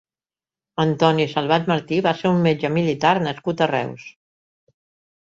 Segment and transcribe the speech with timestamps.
[0.83, 4.07] Antoni Salvat Martí va ser un metge militar nascut a Reus.